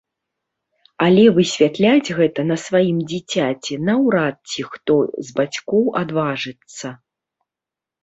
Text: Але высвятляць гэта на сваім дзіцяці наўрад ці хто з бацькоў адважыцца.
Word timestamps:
Але 1.07 1.25
высвятляць 1.35 2.13
гэта 2.21 2.41
на 2.53 2.57
сваім 2.65 2.97
дзіцяці 3.13 3.73
наўрад 3.93 4.35
ці 4.55 4.61
хто 4.73 5.01
з 5.31 5.41
бацькоў 5.41 5.83
адважыцца. 6.05 6.87